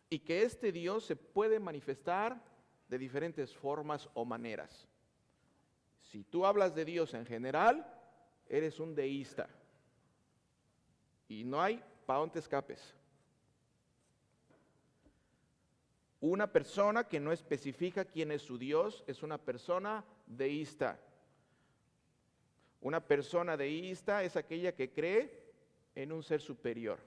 y 0.10 0.20
que 0.20 0.44
este 0.44 0.72
Dios 0.72 1.06
se 1.06 1.16
puede 1.16 1.60
manifestar 1.60 2.42
de 2.90 2.98
diferentes 2.98 3.56
formas 3.56 4.10
o 4.14 4.26
maneras. 4.26 4.88
Si 6.02 6.24
tú 6.24 6.46
hablas 6.46 6.74
de 6.74 6.84
Dios 6.84 7.14
en 7.14 7.26
general, 7.26 7.86
eres 8.50 8.80
un 8.80 8.96
deísta. 8.96 9.48
Y 11.30 11.46
no 11.46 11.62
hay 11.62 11.82
para 12.06 12.20
dónde 12.20 12.40
escapes. 12.40 12.94
Una 16.20 16.52
persona 16.52 17.08
que 17.08 17.20
no 17.20 17.32
especifica 17.32 18.04
quién 18.04 18.32
es 18.32 18.42
su 18.42 18.58
Dios 18.58 19.06
es 19.08 19.24
una 19.24 19.38
persona 19.38 20.04
deísta. 20.26 21.00
Una 22.82 23.00
persona 23.00 23.56
deísta 23.56 24.24
es 24.24 24.36
aquella 24.36 24.76
que 24.76 24.92
cree 24.92 25.54
en 25.96 26.12
un 26.12 26.24
ser 26.24 26.42
superior. 26.42 27.00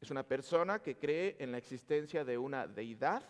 Es 0.00 0.10
una 0.10 0.26
persona 0.26 0.82
que 0.82 0.96
cree 0.96 1.36
en 1.38 1.52
la 1.52 1.58
existencia 1.58 2.24
de 2.24 2.38
una 2.38 2.66
deidad 2.66 3.22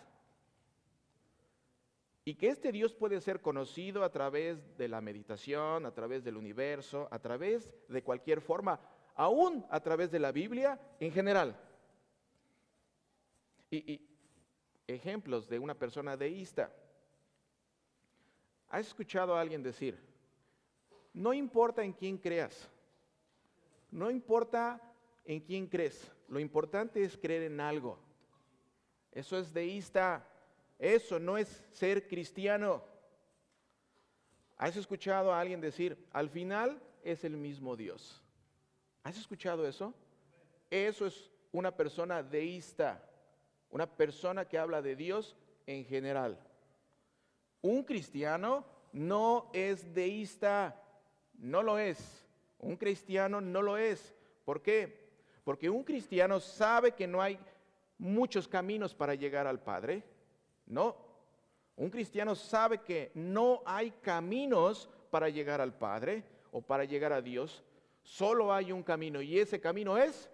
y 2.25 2.35
que 2.35 2.49
este 2.49 2.71
Dios 2.71 2.95
puede 2.95 3.21
ser 3.21 3.41
conocido 3.41 4.05
a 4.05 4.13
través 4.13 4.77
de 4.77 4.89
la 4.89 5.01
meditación, 5.01 5.87
a 5.87 5.93
través 5.93 6.23
del 6.23 6.37
universo, 6.37 7.09
a 7.11 7.19
través 7.19 7.73
de 7.89 8.03
cualquier 8.03 8.41
forma, 8.41 8.81
aún 9.15 9.67
a 9.71 9.81
través 9.81 10.11
de 10.11 10.21
la 10.21 10.31
Biblia 10.31 10.81
en 11.01 11.13
general. 11.13 11.59
Y, 13.71 14.09
ejemplos 14.87 15.49
de 15.49 15.59
una 15.59 15.75
persona 15.75 16.17
deísta. 16.17 16.71
¿Has 18.69 18.89
escuchado 18.89 19.35
a 19.35 19.41
alguien 19.41 19.63
decir, 19.63 19.99
no 21.15 21.33
importa 21.33 21.83
en 21.83 21.93
quién 21.93 22.19
creas, 22.19 22.69
no 23.91 24.11
importa 24.11 24.81
en 25.25 25.41
quién 25.41 25.67
crees, 25.67 26.11
lo 26.29 26.41
importante 26.41 27.03
es 27.03 27.17
creer 27.17 27.43
en 27.43 27.61
algo. 27.61 27.99
Eso 29.13 29.39
es 29.39 29.53
deísta, 29.53 30.27
eso 30.83 31.21
no 31.21 31.39
es 31.39 31.63
ser 31.71 32.09
cristiano. 32.09 32.83
¿Has 34.59 34.77
escuchado 34.77 35.33
a 35.33 35.39
alguien 35.39 35.61
decir, 35.61 35.97
al 36.11 36.29
final 36.29 36.83
es 37.05 37.23
el 37.23 37.37
mismo 37.37 37.77
Dios? 37.77 38.21
¿Has 39.05 39.17
escuchado 39.17 39.65
eso? 39.65 39.95
Eso 40.71 41.07
es 41.07 41.31
una 41.53 41.71
persona 41.71 42.25
deísta. 42.25 43.01
Una 43.71 43.87
persona 43.87 44.45
que 44.45 44.59
habla 44.59 44.83
de 44.83 44.97
Dios 44.97 45.37
en 45.67 45.85
general. 45.85 46.37
Un 47.61 47.85
cristiano 47.85 48.67
no 48.93 49.51
es 49.53 49.95
deísta, 49.95 50.83
no 51.39 51.63
lo 51.63 51.79
es. 51.79 52.27
Un 52.59 52.77
cristiano 52.77 53.41
no 53.41 53.63
lo 53.63 53.77
es. 53.77 54.13
¿Por 54.45 54.61
qué? 54.61 55.13
Porque 55.45 55.71
un 55.71 55.85
cristiano 55.85 56.41
sabe 56.41 56.91
que 56.91 57.07
no 57.07 57.23
hay 57.23 57.39
muchos 57.99 58.49
caminos 58.49 58.97
para 58.97 59.15
llegar 59.15 59.47
al 59.47 59.61
Padre. 59.61 60.03
No. 60.67 60.97
Un 61.77 61.91
cristiano 61.91 62.35
sabe 62.35 62.79
que 62.79 63.11
no 63.15 63.63
hay 63.65 63.91
caminos 64.03 64.89
para 65.11 65.29
llegar 65.29 65.61
al 65.61 65.75
Padre 65.75 66.25
o 66.51 66.61
para 66.61 66.85
llegar 66.85 67.13
a 67.13 67.23
Dios. 67.23 67.65
Solo 68.03 68.53
hay 68.53 68.73
un 68.73 68.83
camino 68.83 69.23
y 69.23 69.39
ese 69.39 69.61
camino 69.61 69.97
es 69.97 70.31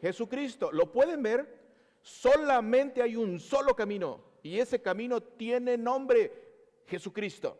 Jesucristo. 0.00 0.70
¿Lo 0.72 0.92
pueden 0.92 1.22
ver? 1.22 1.58
Solamente 2.00 3.02
hay 3.02 3.16
un 3.16 3.40
solo 3.40 3.74
camino 3.74 4.22
y 4.42 4.58
ese 4.58 4.80
camino 4.80 5.20
tiene 5.20 5.76
nombre, 5.76 6.32
Jesucristo. 6.86 7.58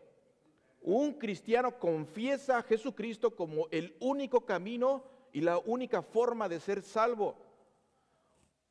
Un 0.81 1.13
cristiano 1.13 1.77
confiesa 1.77 2.59
a 2.59 2.63
Jesucristo 2.63 3.35
como 3.35 3.67
el 3.69 3.95
único 3.99 4.45
camino 4.45 5.03
y 5.33 5.41
la 5.41 5.57
única 5.57 6.01
forma 6.01 6.47
de 6.47 6.59
ser 6.59 6.81
salvo. 6.81 7.35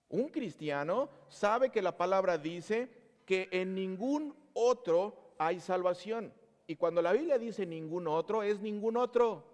Un 0.09 0.28
cristiano 0.28 1.11
sabe 1.28 1.71
que 1.71 1.83
la 1.83 1.97
palabra 1.97 2.38
dice 2.38 2.88
que 3.28 3.47
en 3.52 3.75
ningún 3.75 4.35
otro 4.54 5.35
hay 5.37 5.61
salvación. 5.61 6.32
Y 6.66 6.76
cuando 6.76 7.02
la 7.02 7.12
Biblia 7.12 7.37
dice 7.37 7.66
ningún 7.66 8.08
otro, 8.08 8.42
es 8.42 8.58
ningún 8.62 8.97
otro. 8.97 9.44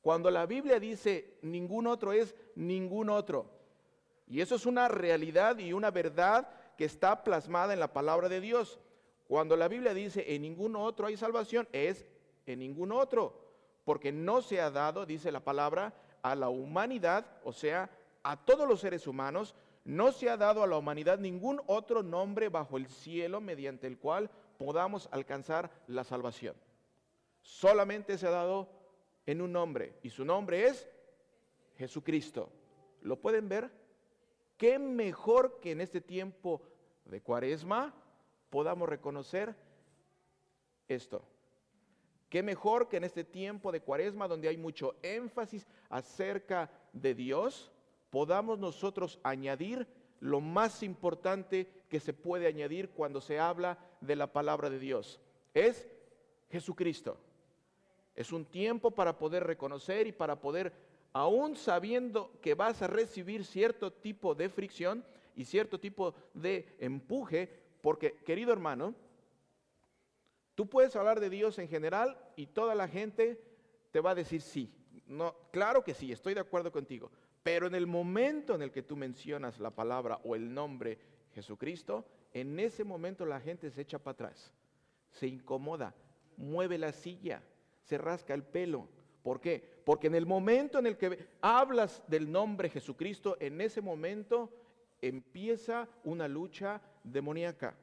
Cuando 0.00 0.30
la 0.30 0.46
Biblia 0.46 0.78
dice 0.78 1.38
ningún 1.42 1.88
otro, 1.88 2.12
es 2.12 2.36
ningún 2.54 3.10
otro. 3.10 3.50
Y 4.28 4.40
eso 4.40 4.54
es 4.54 4.64
una 4.64 4.86
realidad 4.86 5.58
y 5.58 5.72
una 5.72 5.90
verdad 5.90 6.48
que 6.78 6.84
está 6.84 7.24
plasmada 7.24 7.72
en 7.72 7.80
la 7.80 7.92
palabra 7.92 8.28
de 8.28 8.40
Dios. 8.40 8.78
Cuando 9.26 9.56
la 9.56 9.66
Biblia 9.66 9.92
dice 9.92 10.32
en 10.32 10.42
ningún 10.42 10.76
otro 10.76 11.08
hay 11.08 11.16
salvación, 11.16 11.66
es 11.72 12.06
en 12.46 12.60
ningún 12.60 12.92
otro, 12.92 13.44
porque 13.82 14.12
no 14.12 14.40
se 14.40 14.60
ha 14.60 14.70
dado, 14.70 15.04
dice 15.04 15.32
la 15.32 15.40
palabra, 15.40 15.94
a 16.22 16.36
la 16.36 16.48
humanidad, 16.48 17.26
o 17.42 17.52
sea, 17.52 17.90
a 18.22 18.36
todos 18.36 18.68
los 18.68 18.78
seres 18.78 19.08
humanos, 19.08 19.56
no 19.84 20.12
se 20.12 20.30
ha 20.30 20.36
dado 20.36 20.62
a 20.62 20.66
la 20.66 20.76
humanidad 20.76 21.18
ningún 21.18 21.60
otro 21.66 22.02
nombre 22.02 22.48
bajo 22.48 22.76
el 22.76 22.86
cielo 22.86 23.40
mediante 23.40 23.86
el 23.86 23.98
cual 23.98 24.30
podamos 24.58 25.08
alcanzar 25.10 25.70
la 25.88 26.04
salvación. 26.04 26.54
Solamente 27.40 28.16
se 28.16 28.26
ha 28.26 28.30
dado 28.30 28.68
en 29.26 29.40
un 29.40 29.52
nombre, 29.52 29.98
y 30.02 30.10
su 30.10 30.24
nombre 30.24 30.66
es 30.66 30.88
Jesucristo. 31.76 32.50
¿Lo 33.00 33.20
pueden 33.20 33.48
ver? 33.48 33.70
¿Qué 34.56 34.78
mejor 34.78 35.58
que 35.60 35.72
en 35.72 35.80
este 35.80 36.00
tiempo 36.00 36.62
de 37.04 37.20
cuaresma 37.20 37.92
podamos 38.50 38.88
reconocer 38.88 39.56
esto? 40.86 41.24
¿Qué 42.28 42.42
mejor 42.42 42.88
que 42.88 42.96
en 42.96 43.04
este 43.04 43.24
tiempo 43.24 43.72
de 43.72 43.80
cuaresma 43.80 44.28
donde 44.28 44.48
hay 44.48 44.56
mucho 44.56 44.94
énfasis 45.02 45.66
acerca 45.90 46.70
de 46.92 47.14
Dios, 47.14 47.71
podamos 48.12 48.58
nosotros 48.58 49.18
añadir 49.22 49.88
lo 50.20 50.42
más 50.42 50.82
importante 50.82 51.66
que 51.88 51.98
se 51.98 52.12
puede 52.12 52.46
añadir 52.46 52.90
cuando 52.90 53.22
se 53.22 53.40
habla 53.40 53.78
de 54.02 54.16
la 54.16 54.30
palabra 54.30 54.68
de 54.68 54.78
Dios? 54.78 55.18
Es 55.54 55.88
Jesucristo. 56.50 57.16
Es 58.14 58.30
un 58.30 58.44
tiempo 58.44 58.90
para 58.90 59.16
poder 59.16 59.44
reconocer 59.44 60.06
y 60.06 60.12
para 60.12 60.38
poder 60.38 60.74
aún 61.14 61.56
sabiendo 61.56 62.38
que 62.42 62.54
vas 62.54 62.82
a 62.82 62.86
recibir 62.86 63.46
cierto 63.46 63.90
tipo 63.90 64.34
de 64.34 64.50
fricción 64.50 65.02
y 65.34 65.46
cierto 65.46 65.80
tipo 65.80 66.14
de 66.34 66.76
empuje, 66.80 67.48
porque 67.80 68.16
querido 68.26 68.52
hermano, 68.52 68.94
tú 70.54 70.68
puedes 70.68 70.94
hablar 70.96 71.18
de 71.18 71.30
Dios 71.30 71.58
en 71.58 71.68
general 71.68 72.18
y 72.36 72.48
toda 72.48 72.74
la 72.74 72.88
gente 72.88 73.40
te 73.90 74.00
va 74.00 74.10
a 74.10 74.14
decir 74.14 74.42
sí. 74.42 74.70
No, 75.06 75.34
claro 75.50 75.82
que 75.82 75.94
sí, 75.94 76.12
estoy 76.12 76.34
de 76.34 76.40
acuerdo 76.40 76.70
contigo. 76.70 77.10
Pero 77.42 77.66
en 77.66 77.74
el 77.74 77.86
momento 77.86 78.54
en 78.54 78.62
el 78.62 78.70
que 78.70 78.82
tú 78.82 78.96
mencionas 78.96 79.58
la 79.58 79.70
palabra 79.70 80.20
o 80.24 80.36
el 80.36 80.52
nombre 80.52 80.98
Jesucristo, 81.34 82.06
en 82.32 82.58
ese 82.60 82.84
momento 82.84 83.26
la 83.26 83.40
gente 83.40 83.70
se 83.70 83.82
echa 83.82 83.98
para 83.98 84.12
atrás, 84.12 84.52
se 85.10 85.26
incomoda, 85.26 85.94
mueve 86.36 86.78
la 86.78 86.92
silla, 86.92 87.42
se 87.82 87.98
rasca 87.98 88.34
el 88.34 88.44
pelo. 88.44 88.88
¿Por 89.22 89.40
qué? 89.40 89.62
Porque 89.84 90.06
en 90.06 90.14
el 90.14 90.26
momento 90.26 90.78
en 90.78 90.86
el 90.86 90.96
que 90.96 91.26
hablas 91.40 92.02
del 92.06 92.30
nombre 92.30 92.68
Jesucristo, 92.68 93.36
en 93.40 93.60
ese 93.60 93.80
momento 93.80 94.50
empieza 95.00 95.88
una 96.04 96.28
lucha 96.28 96.80
demoníaca. 97.02 97.76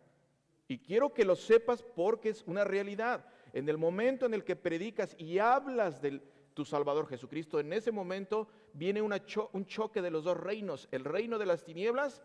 Y 0.68 0.78
quiero 0.80 1.14
que 1.14 1.26
lo 1.26 1.36
sepas 1.36 1.82
porque 1.82 2.30
es 2.30 2.44
una 2.46 2.64
realidad. 2.64 3.26
En 3.54 3.68
el 3.68 3.78
momento 3.78 4.26
en 4.26 4.34
el 4.34 4.44
que 4.44 4.56
predicas 4.56 5.16
y 5.18 5.40
hablas 5.40 6.02
de 6.02 6.22
tu 6.60 6.66
Salvador 6.66 7.08
Jesucristo, 7.08 7.58
en 7.62 7.72
ese 7.72 7.90
momento 7.90 8.50
viene 8.74 9.02
un 9.02 9.66
choque 9.66 10.02
de 10.02 10.12
los 10.12 10.26
dos 10.26 10.36
reinos, 10.36 10.90
el 10.92 11.06
reino 11.06 11.40
de 11.40 11.46
las 11.46 11.64
tinieblas 11.64 12.22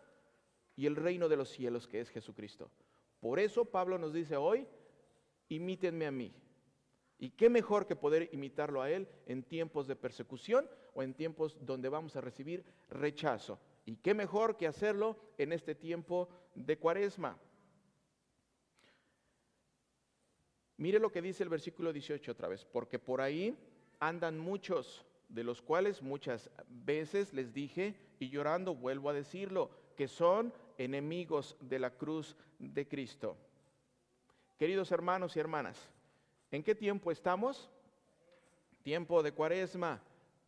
y 0.74 0.86
el 0.86 0.96
reino 0.96 1.28
de 1.28 1.36
los 1.36 1.50
cielos, 1.50 1.86
que 1.86 2.00
es 2.00 2.10
Jesucristo. 2.10 2.68
Por 3.20 3.38
eso 3.38 3.64
Pablo 3.64 3.96
nos 3.96 4.12
dice 4.12 4.36
hoy, 4.36 4.66
imítenme 5.48 6.06
a 6.06 6.10
mí. 6.10 6.34
Y 7.16 7.30
qué 7.30 7.48
mejor 7.48 7.86
que 7.86 7.94
poder 7.94 8.28
imitarlo 8.32 8.82
a 8.82 8.90
Él 8.90 9.06
en 9.26 9.44
tiempos 9.44 9.86
de 9.86 9.94
persecución 9.94 10.68
o 10.94 11.04
en 11.04 11.14
tiempos 11.14 11.56
donde 11.60 11.88
vamos 11.88 12.16
a 12.16 12.20
recibir 12.20 12.64
rechazo. 12.90 13.60
Y 13.86 13.94
qué 13.98 14.14
mejor 14.14 14.56
que 14.56 14.66
hacerlo 14.66 15.16
en 15.38 15.52
este 15.52 15.76
tiempo 15.76 16.28
de 16.56 16.76
cuaresma. 16.76 17.38
Mire 20.76 20.98
lo 20.98 21.12
que 21.12 21.22
dice 21.22 21.44
el 21.44 21.50
versículo 21.50 21.92
18 21.92 22.32
otra 22.32 22.48
vez, 22.48 22.64
porque 22.64 22.98
por 22.98 23.20
ahí 23.20 23.56
andan 24.00 24.38
muchos, 24.38 25.04
de 25.28 25.44
los 25.44 25.62
cuales 25.62 26.02
muchas 26.02 26.50
veces 26.68 27.32
les 27.32 27.52
dije, 27.52 27.94
y 28.18 28.28
llorando 28.30 28.74
vuelvo 28.74 29.10
a 29.10 29.14
decirlo, 29.14 29.70
que 29.96 30.08
son 30.08 30.52
enemigos 30.78 31.56
de 31.60 31.78
la 31.78 31.90
cruz 31.90 32.36
de 32.58 32.86
Cristo. 32.86 33.36
Queridos 34.58 34.92
hermanos 34.92 35.36
y 35.36 35.40
hermanas, 35.40 35.78
¿en 36.50 36.62
qué 36.62 36.74
tiempo 36.74 37.10
estamos? 37.10 37.70
Tiempo 38.82 39.22
de 39.22 39.32
cuaresma, 39.32 40.02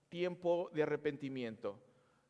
tiempo 0.09 0.71
de 0.73 0.83
arrepentimiento. 0.83 1.79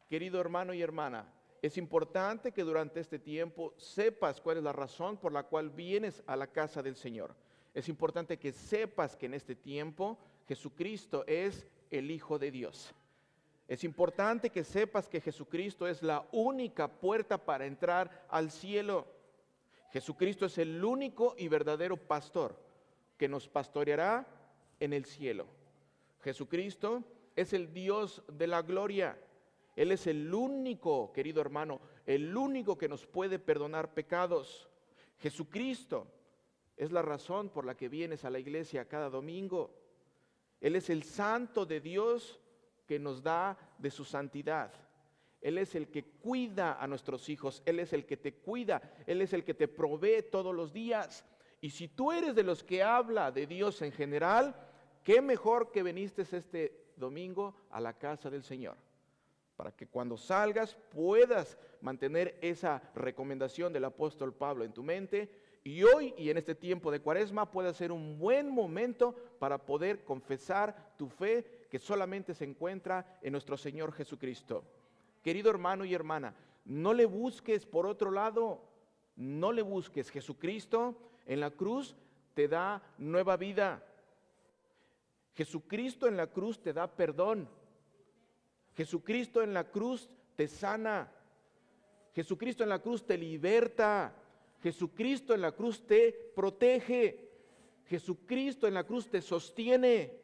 Querido 0.08 0.40
hermano 0.40 0.72
y 0.72 0.82
hermana, 0.82 1.32
es 1.62 1.76
importante 1.78 2.52
que 2.52 2.62
durante 2.62 3.00
este 3.00 3.18
tiempo 3.18 3.74
sepas 3.76 4.40
cuál 4.40 4.58
es 4.58 4.62
la 4.62 4.72
razón 4.72 5.16
por 5.16 5.32
la 5.32 5.42
cual 5.42 5.70
vienes 5.70 6.22
a 6.26 6.36
la 6.36 6.46
casa 6.46 6.82
del 6.82 6.96
Señor. 6.96 7.34
Es 7.74 7.88
importante 7.88 8.38
que 8.38 8.52
sepas 8.52 9.16
que 9.16 9.26
en 9.26 9.34
este 9.34 9.54
tiempo 9.54 10.18
Jesucristo 10.46 11.24
es 11.26 11.66
el 11.90 12.10
Hijo 12.10 12.38
de 12.38 12.50
Dios. 12.50 12.94
Es 13.68 13.82
importante 13.82 14.50
que 14.50 14.62
sepas 14.62 15.08
que 15.08 15.20
Jesucristo 15.20 15.88
es 15.88 16.02
la 16.02 16.26
única 16.32 16.88
puerta 16.88 17.36
para 17.36 17.66
entrar 17.66 18.26
al 18.28 18.50
cielo. 18.50 19.06
Jesucristo 19.90 20.46
es 20.46 20.58
el 20.58 20.84
único 20.84 21.34
y 21.36 21.48
verdadero 21.48 21.96
pastor 21.96 22.56
que 23.16 23.28
nos 23.28 23.48
pastoreará 23.48 24.26
en 24.78 24.92
el 24.92 25.04
cielo. 25.04 25.46
Jesucristo 26.22 27.02
es 27.34 27.52
el 27.52 27.72
Dios 27.72 28.22
de 28.28 28.46
la 28.46 28.62
gloria. 28.62 29.18
Él 29.74 29.90
es 29.90 30.06
el 30.06 30.32
único, 30.32 31.12
querido 31.12 31.40
hermano, 31.40 31.80
el 32.06 32.36
único 32.36 32.78
que 32.78 32.88
nos 32.88 33.06
puede 33.06 33.38
perdonar 33.38 33.94
pecados. 33.94 34.68
Jesucristo 35.18 36.06
es 36.76 36.92
la 36.92 37.02
razón 37.02 37.48
por 37.48 37.64
la 37.64 37.76
que 37.76 37.88
vienes 37.88 38.24
a 38.24 38.30
la 38.30 38.38
iglesia 38.38 38.86
cada 38.86 39.10
domingo. 39.10 39.85
Él 40.60 40.76
es 40.76 40.90
el 40.90 41.02
santo 41.02 41.66
de 41.66 41.80
Dios 41.80 42.40
que 42.86 42.98
nos 42.98 43.22
da 43.22 43.58
de 43.78 43.90
su 43.90 44.04
santidad. 44.04 44.72
Él 45.40 45.58
es 45.58 45.74
el 45.74 45.88
que 45.88 46.04
cuida 46.04 46.80
a 46.80 46.86
nuestros 46.86 47.28
hijos, 47.28 47.62
Él 47.66 47.78
es 47.78 47.92
el 47.92 48.06
que 48.06 48.16
te 48.16 48.34
cuida, 48.34 48.82
Él 49.06 49.22
es 49.22 49.32
el 49.32 49.44
que 49.44 49.54
te 49.54 49.68
provee 49.68 50.22
todos 50.30 50.54
los 50.54 50.72
días. 50.72 51.24
Y 51.60 51.70
si 51.70 51.88
tú 51.88 52.12
eres 52.12 52.34
de 52.34 52.42
los 52.42 52.64
que 52.64 52.82
habla 52.82 53.30
de 53.30 53.46
Dios 53.46 53.82
en 53.82 53.92
general, 53.92 54.54
qué 55.02 55.20
mejor 55.20 55.70
que 55.70 55.82
viniste 55.82 56.22
este 56.22 56.92
domingo 56.96 57.54
a 57.70 57.80
la 57.80 57.92
casa 57.92 58.30
del 58.30 58.42
Señor, 58.42 58.76
para 59.56 59.72
que 59.72 59.86
cuando 59.86 60.16
salgas 60.16 60.74
puedas 60.90 61.56
mantener 61.80 62.38
esa 62.40 62.82
recomendación 62.94 63.72
del 63.72 63.84
apóstol 63.84 64.34
Pablo 64.34 64.64
en 64.64 64.72
tu 64.72 64.82
mente 64.82 65.30
y 65.66 65.82
hoy 65.82 66.14
y 66.16 66.30
en 66.30 66.36
este 66.36 66.54
tiempo 66.54 66.92
de 66.92 67.00
cuaresma 67.00 67.50
puede 67.50 67.74
ser 67.74 67.90
un 67.90 68.20
buen 68.20 68.48
momento 68.48 69.16
para 69.40 69.58
poder 69.58 70.04
confesar 70.04 70.94
tu 70.96 71.08
fe 71.08 71.66
que 71.68 71.80
solamente 71.80 72.34
se 72.34 72.44
encuentra 72.44 73.18
en 73.20 73.32
nuestro 73.32 73.56
Señor 73.56 73.90
Jesucristo. 73.90 74.62
Querido 75.24 75.50
hermano 75.50 75.84
y 75.84 75.92
hermana, 75.92 76.36
no 76.66 76.94
le 76.94 77.04
busques 77.04 77.66
por 77.66 77.84
otro 77.84 78.12
lado, 78.12 78.62
no 79.16 79.50
le 79.50 79.62
busques. 79.62 80.08
Jesucristo 80.08 80.94
en 81.26 81.40
la 81.40 81.50
cruz 81.50 81.96
te 82.34 82.46
da 82.46 82.80
nueva 82.96 83.36
vida. 83.36 83.84
Jesucristo 85.34 86.06
en 86.06 86.16
la 86.16 86.28
cruz 86.28 86.62
te 86.62 86.72
da 86.72 86.86
perdón. 86.86 87.48
Jesucristo 88.76 89.42
en 89.42 89.52
la 89.52 89.64
cruz 89.64 90.08
te 90.36 90.46
sana. 90.46 91.10
Jesucristo 92.14 92.62
en 92.62 92.68
la 92.68 92.78
cruz 92.78 93.04
te 93.04 93.18
liberta. 93.18 94.14
Jesucristo 94.66 95.32
en 95.32 95.42
la 95.42 95.52
cruz 95.52 95.86
te 95.86 96.12
protege. 96.34 97.30
Jesucristo 97.84 98.66
en 98.66 98.74
la 98.74 98.82
cruz 98.82 99.08
te 99.08 99.22
sostiene. 99.22 100.18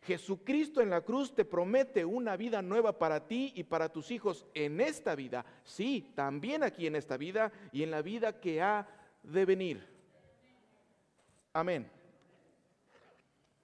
Jesucristo 0.00 0.80
en 0.80 0.88
la 0.88 1.02
cruz 1.02 1.34
te 1.34 1.44
promete 1.44 2.02
una 2.02 2.34
vida 2.38 2.62
nueva 2.62 2.98
para 2.98 3.26
ti 3.26 3.52
y 3.54 3.64
para 3.64 3.90
tus 3.90 4.10
hijos 4.10 4.46
en 4.54 4.80
esta 4.80 5.14
vida, 5.14 5.44
sí, 5.64 6.12
también 6.14 6.62
aquí 6.62 6.86
en 6.86 6.96
esta 6.96 7.18
vida 7.18 7.52
y 7.72 7.82
en 7.82 7.90
la 7.90 8.00
vida 8.00 8.40
que 8.40 8.62
ha 8.62 8.88
de 9.22 9.44
venir. 9.44 9.86
Amén. 11.52 11.90